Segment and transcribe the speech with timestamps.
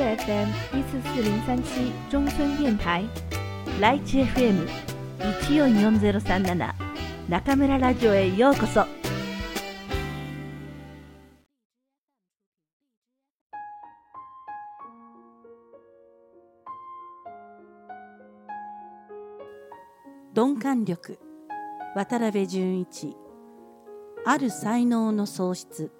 [0.00, 3.04] FM 一四四零三七中村電台
[3.80, 4.66] ライチ FM
[5.46, 6.74] 一四四ゼロ三七
[7.28, 8.86] 中村ラジオへようこそ。
[20.32, 21.18] 鈍感力
[21.94, 23.16] 渡辺淳一
[24.24, 25.90] ある才能の喪失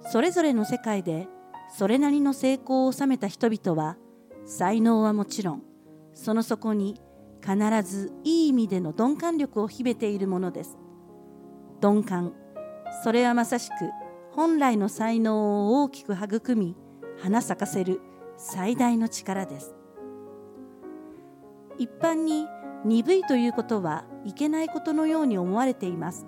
[0.00, 1.28] それぞれの世界で
[1.68, 3.96] それなりの成功を収めた人々は
[4.46, 5.62] 才能はもちろん
[6.14, 7.00] その底に
[7.40, 10.76] 必ずいい意味での鈍感力を秘めているものです。
[11.80, 12.34] 鈍感。
[13.04, 13.74] それはまさしく
[14.32, 16.76] 本来の才能を大きく育み
[17.22, 18.00] 花咲かせる
[18.36, 19.74] 最大の力です。
[21.78, 22.46] 一般に
[22.84, 26.26] 鈍いということはいけないことのように思われています。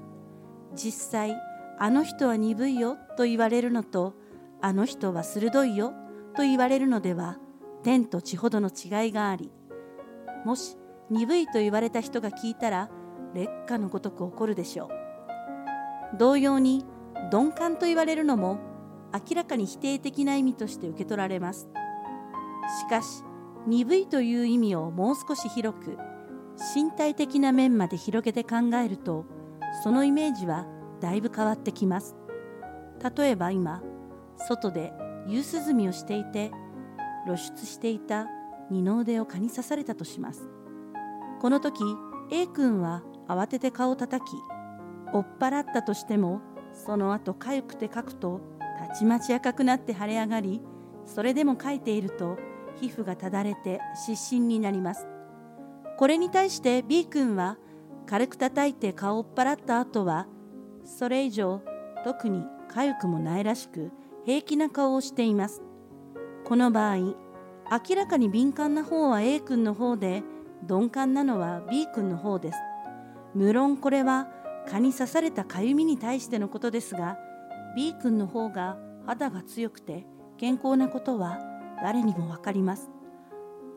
[0.75, 1.37] 実際
[1.79, 4.15] あの人は鈍いよと言われるのと
[4.63, 5.93] あの人は鋭いよ
[6.37, 7.39] と言われるのでは
[7.83, 9.51] 天と地ほどの違いがあり
[10.45, 10.77] もし
[11.11, 12.91] 鈍いと言われた人が聞いたら
[13.35, 14.91] 劣化のごとく起こるでしょう。
[16.19, 16.85] 同様に
[17.33, 18.59] 鈍感と言われるのも
[19.13, 21.69] 明らかに否定的な意味として受け取られます。
[22.81, 23.25] しかし
[23.67, 25.99] 鈍いという意味をもう少し広く
[26.75, 29.27] 身体的な面まで広げて考えると
[29.83, 30.67] そのイメージは
[31.01, 32.17] だいぶ変わってきます。
[33.17, 33.83] 例えば今
[34.49, 34.93] 外で
[35.27, 36.51] 夕涼みをしていて
[37.27, 38.27] 露出していた
[38.71, 40.49] 二の腕を蚊に刺されたとします。
[41.41, 41.83] この時
[42.31, 44.37] A 君は慌てて顔を叩き
[45.13, 46.41] 追っ払ったとしても
[46.73, 48.41] その後痒くてかくと
[48.79, 50.61] たちまち赤くなって腫れ上がり
[51.05, 52.39] それでもかいていると
[52.81, 55.07] 皮膚がただれて湿疹になります。
[55.99, 57.59] これに対して B 君は
[58.07, 60.27] 軽く叩いて顔を追っ払った後は
[60.85, 61.61] それ以上
[62.05, 63.91] 特に痒くもないらしく
[64.31, 65.61] 平気な顔をしています。
[66.45, 67.17] この場合明
[67.97, 70.23] らかに敏感な方は A 君の方で
[70.69, 72.59] 鈍感なのは B 君の方です。
[73.35, 74.29] 無論これは
[74.69, 77.19] 蚊に刺されたかゆみに対してのことですが
[77.75, 80.07] B 君の方が肌が強くて
[80.39, 81.41] 健康なことは
[81.83, 82.89] 誰にも分かります。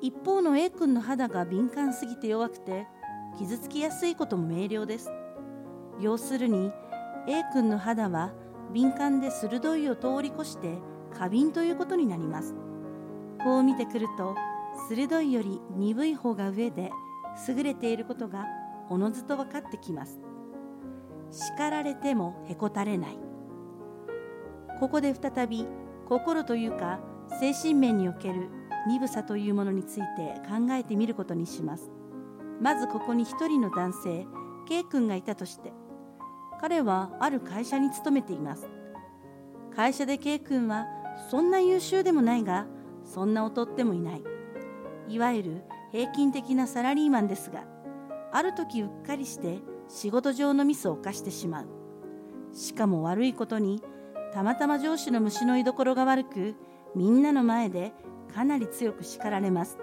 [0.01, 2.85] 一方の A 君の肌が敏感すぎて弱くて
[3.39, 5.11] 傷つきやすいことも明瞭です。
[5.99, 6.71] 要するに
[7.27, 8.33] A 君の肌は
[8.71, 10.77] 敏感で鋭いを通り越して
[11.17, 12.55] 過敏ということになります。
[13.43, 14.35] こう見てくると
[14.89, 16.91] 鋭いより鈍い方が上で
[17.47, 18.45] 優れていることが
[18.89, 20.19] おのずと分かってきます。
[21.31, 23.17] 叱られてもへこたれない。
[24.79, 25.65] ここで再び
[26.07, 26.99] 心というか
[27.39, 28.49] 精神面における
[28.87, 31.91] 鈍さというものについて考えてみることにします。
[32.61, 34.27] まずここに一人の男性
[34.67, 35.73] K 君がいたとして
[36.63, 38.69] 彼はある会社に勤めています。
[39.75, 40.85] 会社で K 君は
[41.29, 42.67] そんな優秀でもないが
[43.03, 44.23] そんな劣ってもいない。
[45.09, 47.65] いわゆる平均的なサラリーマンですが
[48.31, 49.59] ある時うっかりして
[49.89, 51.67] 仕事上のミスを犯してしまう。
[52.53, 53.83] しかも悪いことに
[54.33, 56.55] たまたま上司の虫の居所が悪く
[56.95, 57.91] みんなの前で
[58.33, 59.77] かなり強く叱られます。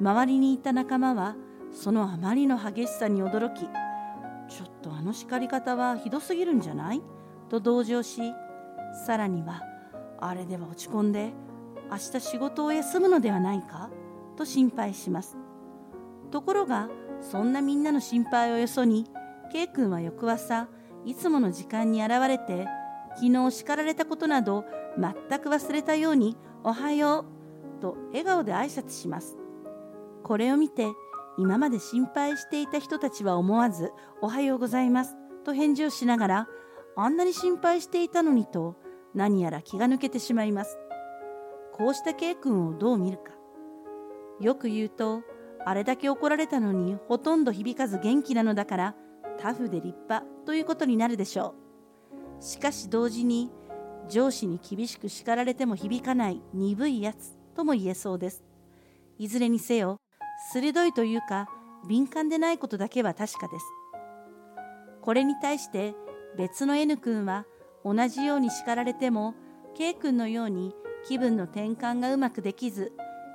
[0.00, 1.36] 周りにいた仲間は
[1.70, 3.68] そのあまりの激しさに驚き
[4.48, 7.02] ちょっとあの叱り方はひどすぎるんじゃない？
[7.48, 8.32] と同情し
[9.06, 9.62] さらには
[10.20, 11.32] あれでは落ち込んで
[11.90, 13.90] 明日仕事を休むのではないか？
[14.36, 15.36] と心配します。
[16.30, 16.88] ところが
[17.20, 19.06] そんなみんなの心配をよそに
[19.52, 20.68] K 君は翌朝
[21.04, 22.66] いつもの時間に現れて
[23.14, 24.64] 昨日叱られたことなど
[24.98, 27.24] 全く忘れたように「おはよ
[27.78, 29.36] う」と笑顔で挨拶します。
[30.22, 30.88] これを見て
[31.38, 33.92] 今まで心配していた人たちは思わず
[34.22, 36.48] 「おはようございます」と返事をしながら
[36.96, 38.76] あんなに心配していたのにと
[39.14, 40.78] 何やら気が抜けてしまいます。
[41.72, 43.32] こうした K 君をどう見るか。
[44.40, 45.22] よく言うと
[45.64, 48.94] あれだけ怒られたのにほとんど響かず元気なのだから
[49.38, 51.54] タフで立派ということになるでしょ
[52.40, 52.42] う。
[52.42, 53.50] しかし同時に
[54.08, 58.44] 上司に厳しく叱られても響かない鈍いやつとも言えそうです。
[59.18, 59.98] いずれにせよ、
[60.52, 61.48] 鋭いというか
[61.88, 63.64] 敏感でないことだけは確かです。
[65.02, 65.94] これに対して
[66.36, 67.46] 別の N 君は
[67.84, 69.34] 同じように叱られても
[69.76, 70.74] K 君のように
[71.06, 72.92] 気分の転換がうまくできず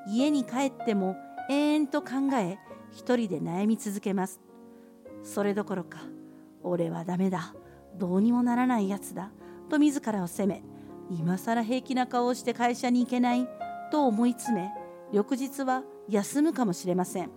[0.08, 1.16] 家に帰っても
[1.50, 2.58] 延々と考え
[2.92, 4.42] 一人で悩み続けます。
[5.24, 6.00] それどころか
[6.64, 7.54] 俺はダメだ
[7.98, 9.31] どうにもならないやつだ
[9.69, 10.64] と自らを責め
[11.10, 13.48] 今更平気な顔をして会社に行けない
[13.92, 14.72] と思い詰め
[15.12, 17.31] 翌日は休むかもしれません。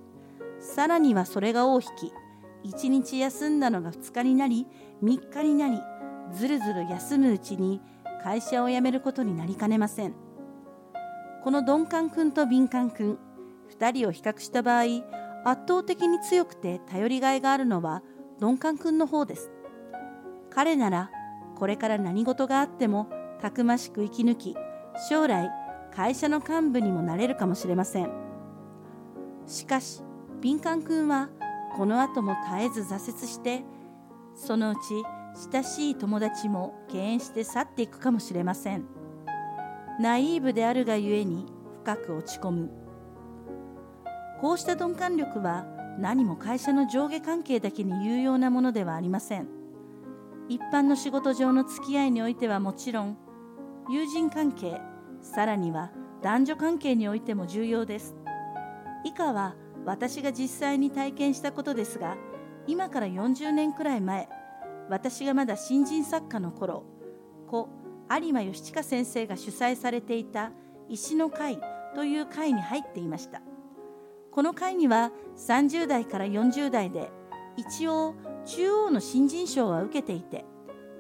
[0.58, 2.12] さらにはそれが尾を引き。
[2.68, 4.66] 1日休んだのが2日になり
[5.02, 5.78] 3日になり
[6.32, 7.82] ずるずる休むうちに
[8.22, 10.14] 会社を辞めることになりかねません。
[11.42, 13.18] この鈍感くんと敏感くん
[13.78, 14.84] 2人を比較した場合
[15.44, 18.02] 圧倒的に強くて頼りがいがあるのは
[18.40, 19.50] 鈍感くんの方です。
[20.50, 21.10] 彼なら
[21.56, 23.08] これから何事があっても
[23.42, 24.56] たくましく生き抜き
[25.10, 25.50] 将来
[25.94, 28.23] 会社の幹部にもなれるかもしれません。
[29.46, 30.02] しかし
[30.40, 31.28] 敏感くんは
[31.76, 33.62] この後も絶えず挫折して
[34.34, 34.80] そのうち
[35.52, 38.84] 親しい友達も敬遠して去っていくかもしれません。
[40.00, 41.46] ナイーブであるがゆえに
[41.82, 42.70] 深く落ち込む。
[44.40, 45.66] こうした鈍感力は
[45.98, 49.48] 何も会社の上下関係だけに有用なものではありません。
[50.48, 53.16] 一般の仕事上の付き合いにおいてはもちろん
[53.88, 54.80] 友人関係
[55.22, 55.90] さらには
[56.22, 58.14] 男女関係においても重要です。
[59.04, 59.54] 以下は
[59.84, 62.16] 私が実際に体験したことですが
[62.66, 64.28] 今から40年くらい前
[64.88, 66.84] 私がまだ新人作家の頃
[67.46, 67.68] 故
[68.10, 70.52] 有馬義親先生が主催されていた
[70.88, 71.60] 石の会
[71.94, 73.40] という会に入っていました。
[74.30, 77.08] この会には30代から40代で
[77.56, 78.14] 一応
[78.44, 80.44] 中央の新人賞は受けていて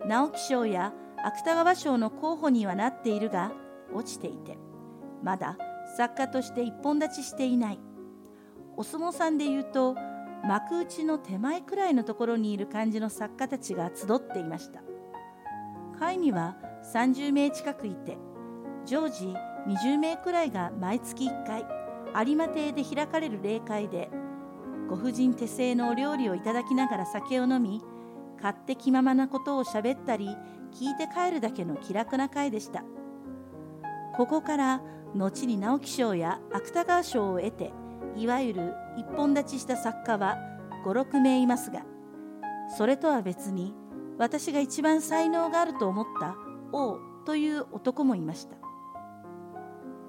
[0.06, 0.92] 直木賞や
[1.24, 3.52] 芥川賞の候補にはなっているが
[3.92, 4.56] 落ちていて
[5.22, 5.58] まだ
[5.96, 7.80] 作家として一本立ちしていない。
[8.76, 9.94] お相撲さんで言うと
[10.44, 14.82] 幕内の手前くらいのところにいる感じの作家たちが集っていました。
[15.98, 16.56] 会には
[16.92, 18.18] 30名近くいて
[18.84, 19.34] 常時
[19.66, 21.64] 20名くらいが毎月1回
[22.26, 24.10] 有馬亭で開かれる例会で
[24.88, 27.82] ご婦人手製のお料理をいただきながら酒を飲み
[28.36, 30.36] 勝手気ままなことをしゃべったり
[30.72, 32.84] 聞いて帰るだけの気楽な会でした。
[34.16, 34.82] ここから
[35.14, 37.72] 後に直木賞や芥川賞を得て
[38.16, 40.38] いわゆる一本立ちした作家は
[40.84, 41.82] 56名いますが
[42.76, 43.74] それとは別に
[44.18, 46.36] 私が一番才能があると思った
[46.72, 48.56] 王という男もいました。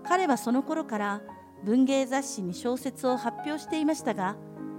[0.03, 1.21] 彼はその頃から
[1.63, 4.35] 文芸雑誌に小説を発表していましたが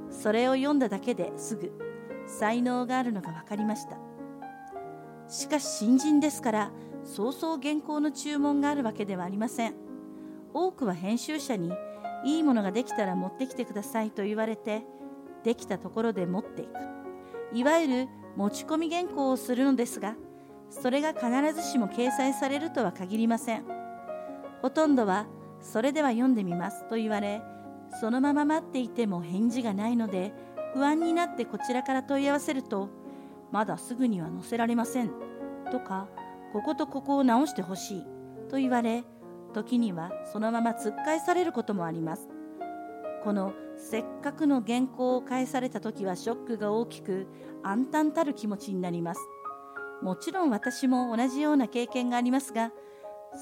[0.08, 1.72] それを読んだだけですぐ
[2.28, 3.98] 才能があるのが分かりました。
[5.28, 6.70] しかし新人ですから
[7.02, 9.74] そうそう原稿の注文があるわけではありません。
[10.54, 11.72] 多くは編集者に
[12.26, 14.82] いいものができたら持ってきてくださいと言われて
[15.44, 16.70] できたところで持っていく。
[17.52, 20.16] いわゆる持ち込み原稿をするのですが
[20.68, 23.64] それが必ずしも掲載されるとは限りません。
[24.60, 25.26] ほとんどは
[25.60, 27.40] それでは読んでみますと言われ
[28.00, 30.32] そのまま待っていても返事がないので
[30.74, 32.88] 不安になってこちらから問い合わせると
[33.52, 35.10] まだすぐには載せられません。
[35.70, 36.08] とか
[36.52, 38.04] こことここを直してほしい
[38.50, 39.04] と言われ
[39.56, 42.28] 時にはそのまま突っ返されることもあります。
[43.24, 47.26] このせっかくの原稿を返された時はショックが大きく
[47.62, 49.20] 暗淡たる気持ちになります。
[50.02, 52.70] もちろん私も同じような経験がありますが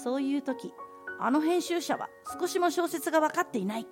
[0.04, 0.72] そういう時
[1.18, 2.08] あの編集者は
[2.38, 3.86] 少しも小説が分かっていない。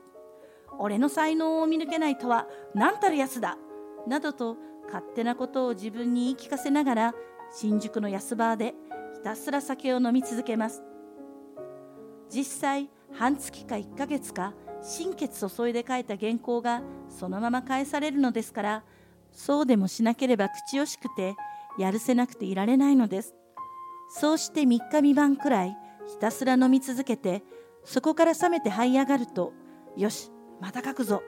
[0.78, 3.58] 俺の才能を見抜けないとは何たるやつだ。
[4.06, 7.14] などと勝手なことを自分に言い聞かせながら
[7.52, 8.74] 新宿の安バーで
[9.14, 10.82] ひたすら酒を飲み続けます。
[12.32, 18.84] 実際半月か1ヶ月か心血注いで書いた原稿がそのまま返されるのですから
[19.30, 21.34] そうでもしなければ口惜しくて
[21.78, 23.34] やるせなくていられないのです。
[24.14, 25.76] そうして3日3晩くらい
[26.06, 27.42] ひたすら飲み続けて
[27.84, 29.54] そこから冷めて這い上がると
[29.96, 31.22] よしまた書くぞ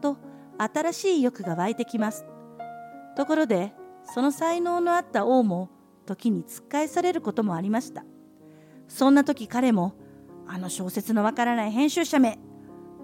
[0.00, 0.18] と
[0.58, 2.24] 新しい欲が湧いてきます。
[3.16, 5.70] ところでその才能のあった王も
[6.06, 8.04] 時に突っ返されることもありました。
[8.88, 9.94] そんな時彼も
[10.46, 12.38] あの小説のわからない編集者め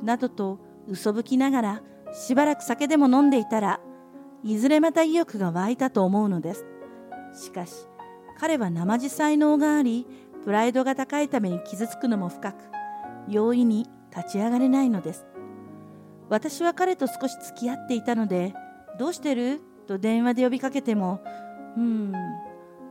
[0.03, 1.83] などと嘘吹きながら
[2.13, 3.81] しばらく酒でも飲んでいたら
[4.43, 6.65] いずれまた意欲が湧いたと思うのです。
[7.35, 7.73] しかし
[8.39, 10.07] 彼は生地才能があり
[10.45, 12.57] プライドが高いために傷つくのも深く
[13.29, 15.27] 容易に立ち上がれないのです。
[16.29, 18.55] 私は彼と少し付き合っていたので
[18.99, 21.21] 「どうしてる?」と電話で呼びかけても
[21.77, 22.13] 「うーん」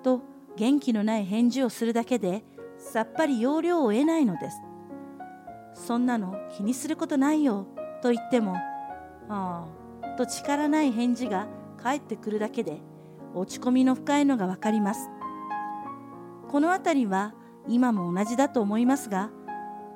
[0.03, 0.21] と
[0.55, 2.43] 元気のない返事をするだけで
[2.79, 4.61] さっぱり要領を得ないのです。
[5.73, 7.67] そんなの気にすることないよ
[8.01, 8.55] と言っても
[9.29, 9.65] あ
[10.01, 12.81] あと力ない返事が返ってくるだけで
[13.33, 15.09] 落ち込みの深いのがわかります。
[16.49, 17.35] この辺りは
[17.67, 19.29] 今も同じだと思いますが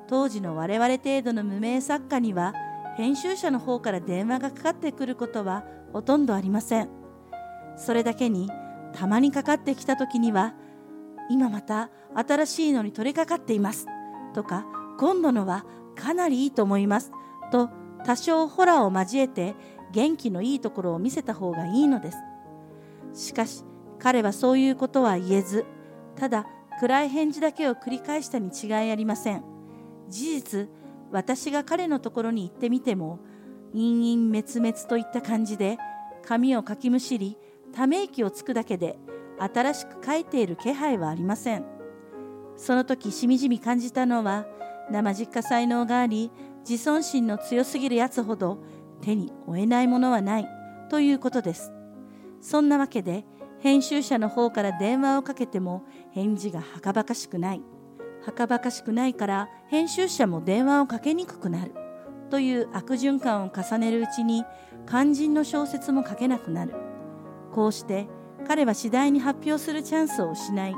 [0.06, 2.54] 当時の我々程度の無名作家には
[2.96, 6.88] 編集者の方から電話がかかってくることはほとんどありません。
[7.76, 8.48] それだけに
[8.92, 10.54] たまにかかってきた時には
[11.30, 13.86] 今また新しいのに取り掛かっています。
[14.34, 14.66] とか
[14.98, 15.64] 今度のは
[15.96, 17.12] かなりいいと思います。
[17.50, 17.70] と
[18.04, 19.54] 多少ホラーを交えて
[19.92, 22.18] 元気のいいところを見せた方がいいのです。
[23.12, 23.64] しかし
[23.98, 25.64] 彼はそういうことは言えず
[26.16, 26.46] ただ
[26.80, 29.44] 暗い返事だけを繰り返したに違いありません。
[30.08, 30.68] 事実
[31.10, 33.20] 私が彼のところに行ってみても
[33.72, 35.78] 陰々滅滅といった感じで
[36.24, 37.36] 髪をかきむしり
[37.72, 38.98] ため息をつくだけで
[39.38, 41.64] 新しく書いている気配はありません。
[42.56, 44.46] その時しみじみ感じたのは
[44.90, 46.30] 生実家才能があり
[46.68, 48.58] 自尊心の強すぎるやつほど
[49.00, 50.48] 手に負えないものはない
[50.90, 51.72] ということです。
[52.40, 53.24] そんなわけで
[53.60, 57.62] 編集者の方から電話をかけても返事がはかばかしくない。
[58.24, 61.72] はかばかしくないから編集者も電話をかけにくくなる。
[62.30, 64.44] という悪循環を重ねるうちに
[64.88, 66.74] 肝心の小説も書けなくなる。
[67.52, 68.06] こうして
[68.44, 70.74] 彼は次第に発表するチャンスを失い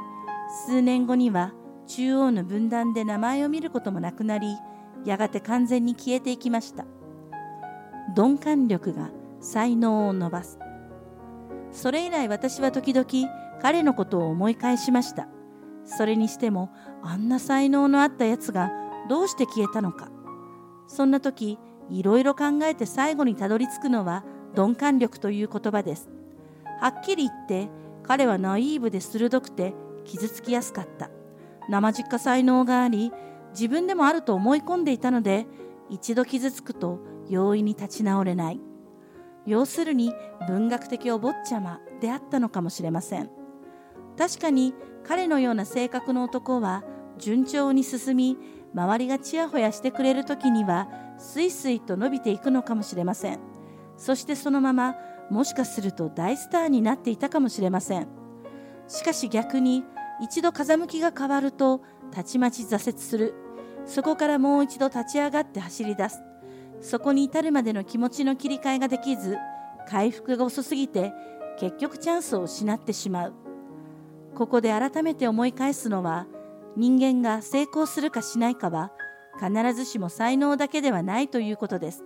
[0.66, 1.52] 数年後には
[1.86, 4.56] 中央の分断で名前を見ることもなくなり
[5.04, 6.84] やがて完全に消えていきました。
[8.16, 10.58] 鈍感力が才能を伸ばす。
[11.70, 13.06] それ以来私は時々
[13.60, 15.28] 彼のことを思い返しました。
[15.84, 18.72] それにしてもあんな才能のあったやつが
[19.08, 20.08] どうして消えたのか。
[20.88, 21.58] そんな時
[21.90, 24.24] いろいろ考えて最後にたどり着くのは
[24.56, 26.15] 鈍感力という言葉です。
[26.80, 27.68] はっきり言って
[28.02, 31.10] 彼はナイーブで鋭くて傷つきやすかった。
[31.68, 33.12] 生実家才能があり
[33.50, 35.46] 自分でもあると思い込んでいたので
[35.90, 38.60] 一度傷つくと容易に立ち直れない。
[39.46, 40.12] 要するに
[40.48, 43.30] 文学的お坊ちゃまであったのかもしれません。
[44.18, 46.84] 確かに彼のような性格の男は
[47.18, 48.36] 順調に進み
[48.74, 53.55] 周りがちやほやしてくれる時にはスイスイと伸びていくのかもしれません。
[53.96, 54.96] そしてそのまま
[55.30, 58.08] もしかすると大スターになっていたかもしれません。
[58.88, 59.84] しかし逆に
[60.22, 61.80] 一度風向きが変わると
[62.12, 63.34] たちまち挫折する。
[63.84, 66.22] そこからもう一度立ち上がって走り出す。
[66.80, 69.38] そこに至るまでの気持ちの切り替えができず
[69.88, 71.12] 回復が遅すぎて
[71.58, 73.34] 結局チャンスを失ってしまう。
[74.34, 76.26] ここで改めて思い返すのは
[76.76, 78.92] 人間が成功するかしないかは
[79.40, 82.04] 必ずしも才能だけではないということです。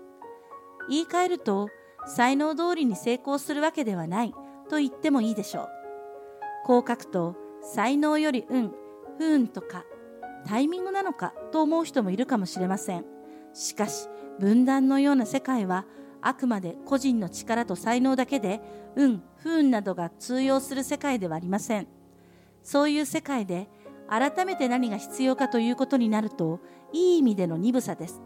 [0.88, 1.68] 言い換えると
[2.06, 4.34] 才能通りに成功するわけではない
[4.68, 5.68] と言ってもいいでしょう。
[6.64, 8.72] こう書くと才能より運
[9.18, 9.84] 不運とか
[10.46, 13.04] タイミングなのかと思う人もいるかもしれません。
[13.52, 15.86] しかし分断のような世界は
[16.22, 18.60] あくまで個人の力と才能だけで
[18.96, 21.88] 運不運などが通用する世界ではありません。
[22.62, 23.68] そういう世界で
[24.08, 26.60] 改めて何が必要かということになると
[26.92, 28.20] いい意味での鈍さです。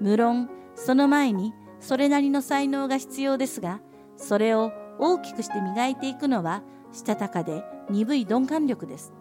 [0.00, 3.80] 無論その前にそれなりの才能が必要ですが
[4.16, 9.12] それを大きくして磨いていくのはしたたかで鈍い鈍感力です。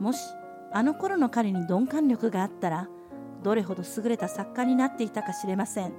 [0.00, 0.18] もし
[0.72, 2.88] あの頃の彼に鈍感力があったら
[3.42, 5.92] どれほど優れた作家になっていたか知れません。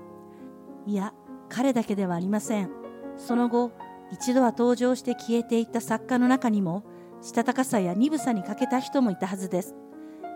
[0.86, 1.14] いや
[1.48, 2.70] 彼だけではありません。
[3.18, 3.72] その後
[4.12, 6.84] 一度は登場して消えていった作家の中にも
[7.22, 9.75] したたかさや鈍さに欠けた人もいたはずです。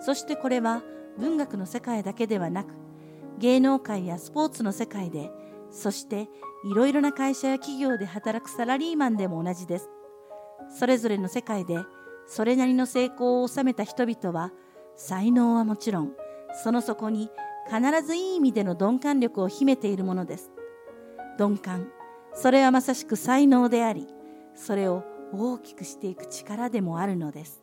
[0.02, 0.82] そしてこれは
[1.18, 2.70] 文学の世界だけではなく
[3.40, 5.30] 芸能界やスポーツの世界で
[5.72, 6.30] そして
[6.66, 9.90] いろいろな会社や企業で働くサラリーマンでも同じです。
[10.78, 11.78] それぞれの世界で
[12.28, 14.52] それなりの成功を収めた人々は
[14.96, 16.12] 才能はもちろん
[16.64, 17.30] その底に
[17.68, 20.52] 必ずいい意味での鈍感力を秘めているものです。
[21.40, 21.90] 鈍感
[22.34, 24.08] それはまさしく才能であり
[24.56, 27.59] それを大きくしていく力でもあるのです。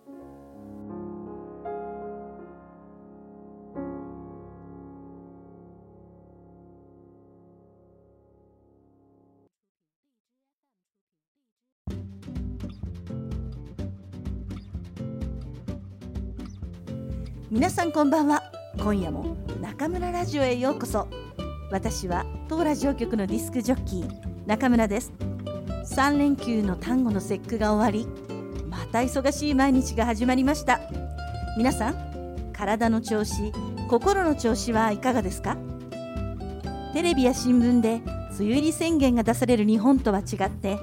[17.49, 18.43] 皆さんこんばんは。
[18.77, 21.07] 今夜も中村ラジオへようこそ。
[21.71, 25.13] 私は当ラジオ局のディスクジョッキー中村です。
[25.85, 28.09] 3連休の単語の節句が終わり
[28.69, 30.81] また忙しい毎日が始まりました。
[31.57, 33.53] 皆さん体の調子
[33.89, 35.57] 心の調子はいかがですか？
[36.95, 40.81] テレビや新聞で梅雨入り宣言が出される日本とは違って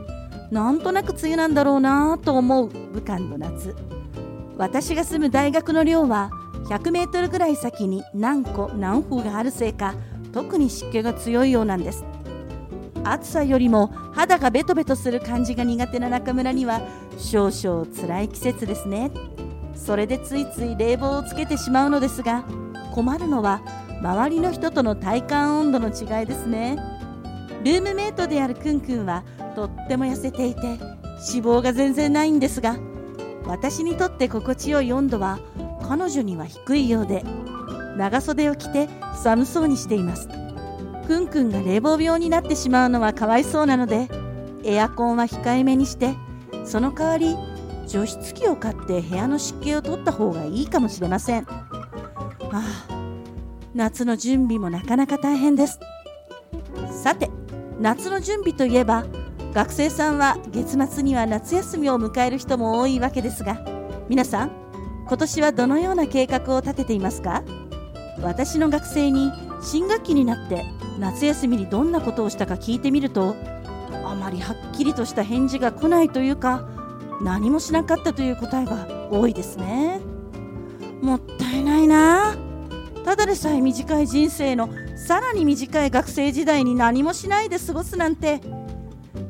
[0.49, 3.75] なんとなく梅雨なんだろうなと思う武漢の夏。
[4.55, 6.31] 私が住む大学の寮は
[6.65, 9.95] 100メートルぐらい先に何個何風があるせいか
[10.31, 12.03] 特に湿気が強いようなんです。
[13.03, 16.81] 暑さよりも肌がベトベトする感じが苦手な中村には
[17.17, 19.11] 少々辛い季節ですね。
[19.75, 22.45] それでついつい冷房をつけてしまうのですが
[22.93, 23.61] 困るのは
[24.01, 26.77] 周りの人との体感温度の違いですね。
[27.63, 29.23] ルームメイトであるくんくんは
[29.55, 30.79] とっても痩せていて脂
[31.41, 32.77] 肪が全然ないんですが
[33.45, 35.39] 私にとって心地よい温度は
[35.87, 37.23] 彼女には低いようで
[37.97, 38.89] 長袖を着て
[39.21, 40.27] 寒そうにしています。
[41.07, 44.07] くんくんが冷房病になってしまうのはかわいそうなので
[44.63, 46.15] エアコンは控えめにして
[46.63, 47.35] その代わり
[47.87, 51.47] 除湿機を買って部屋の湿気を取った方がいいかもしれません。
[51.49, 51.65] あ
[52.53, 52.61] あ
[53.75, 55.79] 夏の準備もなかなか大変です。
[57.03, 57.29] さて
[57.79, 59.05] 夏の準備といえば
[59.53, 63.59] 学生さんは月末には夏休みを迎える人も多いわけですが
[64.07, 64.62] 皆さん
[65.07, 67.43] 今年はどのような計画を立てていますか？
[68.21, 69.31] 私の学生に
[69.61, 70.65] 新学期になって
[70.99, 73.35] 夏休みにどんなことをしたか聞いてみると
[74.05, 76.67] あまりはっきりとした返事が来ないというか
[77.21, 79.99] 何もしなかったという答えが多いですね。
[81.01, 82.35] もったいないな。
[83.03, 88.39] ただでさえ短い人生のさらに短い学生時代に何もしないで過ごすなんて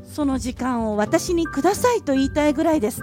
[0.04, 3.02] その時間を私にくださいと言いたいぐらいです。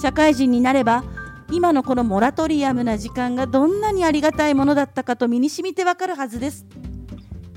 [0.00, 1.02] 社会人になれば
[1.50, 6.66] 今のこのモラトリアムな時間がどんなにありがたいものだったかと身にしみてわかるはずです。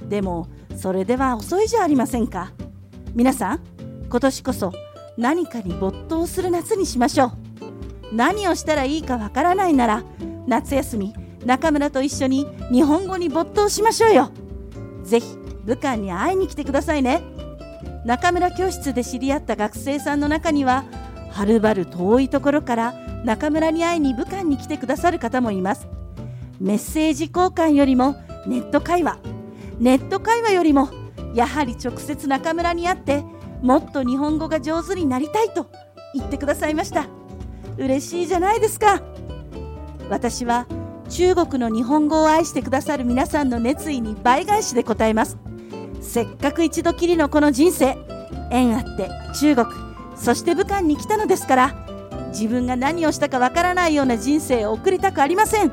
[0.07, 2.51] でもそれでは遅いじゃありませんか？
[3.13, 3.59] 皆さん
[4.09, 4.71] 今年こそ
[5.17, 7.31] 何かに没頭する夏にしましょう。
[8.15, 10.03] 何をしたらいいかわからないなら
[10.47, 11.13] 夏休み
[11.45, 14.31] 中村と一緒に日本語に没頭しましょうよ。
[15.03, 17.21] ぜひ武漢に会いに来てくださいね。
[18.05, 20.85] 中村教室で知り合った学生さんの中には
[21.31, 22.93] はるばる遠いところから
[23.23, 25.87] 中村に会いに武漢に来てくださる方もいます。
[26.59, 29.17] メッセージ交換よりもネット会話。
[29.79, 30.89] ネット会話よりも
[31.33, 33.23] やはり直接中村に会って
[33.61, 35.67] もっと日本語が上手になりたいと
[36.13, 37.07] 言ってくださいました。
[37.77, 39.01] 嬉しいじゃないですか。
[40.09, 40.65] 私は
[41.09, 45.37] 中国の日本語を愛してくださる皆さんの熱意に倍返しで答えます。
[46.01, 47.97] せっかく一度きりのこの人生
[48.51, 49.09] 縁あって
[49.39, 49.88] 中国
[50.19, 51.75] そして武漢に来たのですから
[52.29, 55.71] 自分が何をしたかわからないような人生を送りたくありません。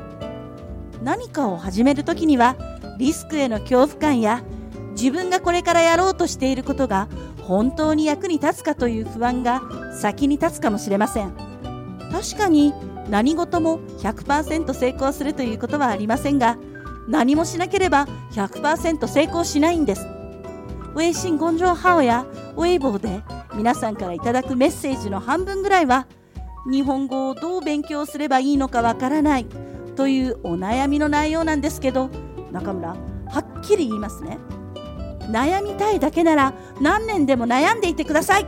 [1.03, 2.55] 何かを始める時には
[2.97, 4.43] リスクへの恐怖感や
[4.91, 7.07] 自分がこれからやろうとしていることが
[7.43, 9.61] 本当に役に立つかという不安が
[9.93, 11.33] 先に立つかもしれません。
[12.11, 12.73] 確かに
[13.09, 16.57] 何事も100%成功するということはありませんが
[17.07, 20.07] 何もしなければ100%成功しないんです。
[20.97, 23.21] 微信公众号やウェイボーで
[23.57, 26.05] 皆さんからいただくメッセージの半分ぐらいは
[26.69, 29.47] 日本語をどう勉強すればいいのかわからない
[29.95, 32.11] というお悩みの内容なんですけど
[32.51, 32.95] 中村は
[33.39, 34.37] っきり言いますね。
[35.31, 38.45] 悩みたいだけなら何年でも悩んでいてください。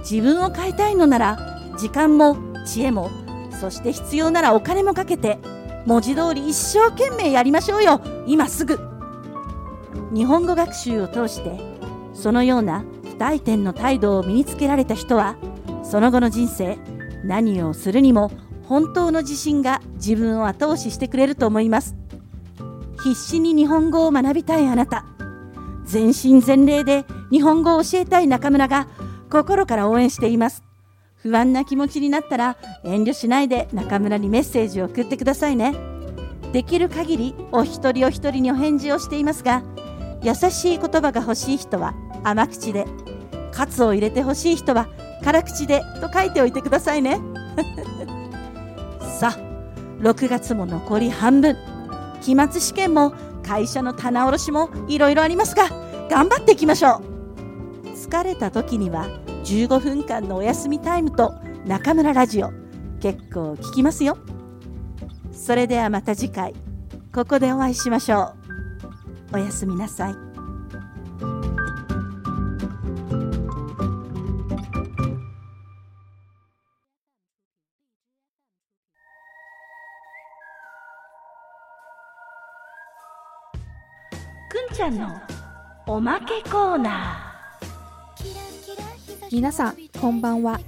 [0.00, 1.38] 自分を変えたいのなら
[1.78, 2.36] 時間も
[2.66, 3.10] 知恵も
[3.60, 5.38] そして必要ならお金もかけて
[5.86, 8.00] 文字通り一生懸命やりましょうよ。
[8.26, 8.76] 今すぐ。
[10.12, 11.60] 日本語学習を通して
[12.12, 12.84] そのような
[13.18, 15.36] 不退転の態度を身につけられた人は
[15.82, 16.78] その後の人生
[17.24, 18.30] 何をするにも
[18.62, 21.96] 本当の自信が自分を後押ししてくれると思います。
[23.02, 25.04] 必死に日本語を学びたいあなた。
[25.84, 28.86] 全身全霊で日本語を教えたい中村が
[29.30, 30.62] 心から応援しています。
[31.16, 35.74] 不安な気持ちになったら遠慮しないで中村にメッセージを送ってくださいね。
[36.52, 39.62] できる限りお一人お一人にお返事をしていますが
[40.22, 42.86] 優しい言葉が欲しい人は甘口で
[43.52, 44.88] カツを入れてほしい人は
[45.24, 47.20] 辛口でと書いておいてくださいね。
[49.18, 49.38] さあ
[50.00, 51.56] 6月も残り半分。
[52.20, 55.68] 期末試験も会社の棚卸しもいろいろありますが
[56.10, 57.00] 頑張っていきましょ
[57.84, 57.88] う。
[57.96, 59.06] 疲れた時には
[59.44, 61.34] 15分間のお休みタイムと
[61.66, 62.50] 中村ラジオ
[63.00, 64.18] 結構聞きますよ。
[65.32, 66.54] それではまた次回。
[67.14, 68.37] ここでお会いしましょう。
[69.30, 70.14] おやすみなさい。
[70.14, 70.18] く
[84.72, 85.08] んちゃんの
[85.86, 88.28] おまけコーナー。
[89.30, 90.58] 皆さんこんばんは。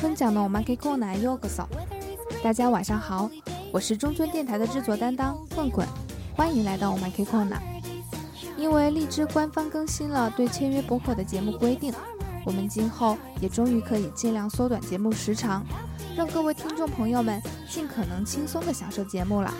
[0.00, 1.68] くんちゃんのおまけコーナーへようこそ。
[2.44, 3.28] 大家晚上好。
[3.72, 5.84] 我是中村电台的制作担当棍棍
[6.36, 7.73] 欢迎来到我们 K Corner。
[8.56, 11.92] 因为荔枝官方更新了对签约播客的节目规定，
[12.44, 15.64] 我们今后也终于可以尽量缩短节目时长，
[16.16, 19.52] 让各位听众朋友们尽可能轻松的享受节目了。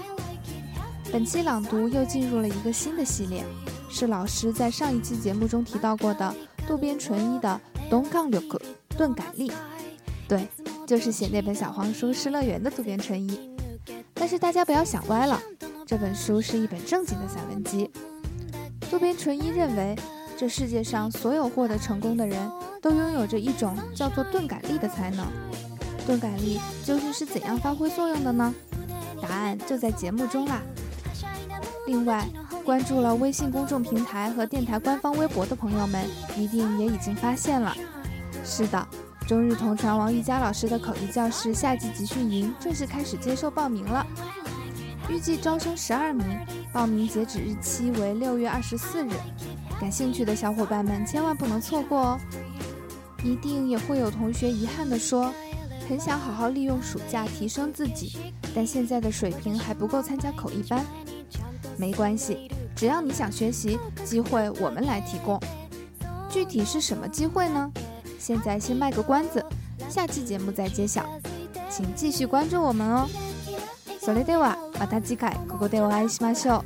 [1.12, 3.44] 本期朗读又进入了一个新的系列，
[3.88, 6.34] 是老师在上一期节目中提到过的
[6.66, 8.60] 渡边淳一的《东杠六个
[8.96, 9.50] 钝感力》。
[10.26, 10.48] 对，
[10.86, 13.50] 就是写那本小黄书《失乐园》的渡边淳一。
[14.14, 15.40] 但是大家不要想歪了，
[15.86, 17.90] 这本书是一本正经的散文集。
[18.94, 19.96] 渡边淳一认为，
[20.36, 22.48] 这世界上所有获得成功的人
[22.80, 25.26] 都拥有着一种叫做钝感力的才能。
[26.06, 28.54] 钝感力究竟是怎样发挥作用的呢？
[29.20, 30.62] 答案就在节目中啦。
[31.88, 32.24] 另外，
[32.64, 37.76] 关注了微信公众平台和电台官方微博的朋友们，一定也已经发现了。
[38.44, 38.86] 是的，
[39.26, 44.06] 中日同传王玉佳老师的口译教室夏季集训营正式开始接受报名了。
[45.08, 46.26] 预计招生十二名，
[46.72, 49.10] 报名截止日期为六月二十四日。
[49.80, 52.20] 感兴趣的小伙伴们千万不能错过哦！
[53.22, 55.32] 一定也会有同学遗憾地说，
[55.88, 58.16] 很想好好利用暑假提升自己，
[58.54, 60.84] 但现在的水平还不够参加口译班。
[61.76, 65.38] 没关系，只要你想学习，机会我们来提供。
[66.30, 67.70] 具体是什么机会呢？
[68.18, 69.44] 现在先卖个关子，
[69.88, 71.04] 下期节目再揭晓。
[71.68, 73.08] 请继续关注我们哦。
[74.04, 76.62] それではまた次回ここでお会いしましょ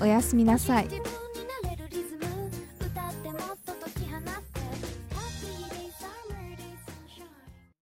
[0.00, 0.04] う。
[0.04, 1.15] おやすみなさい。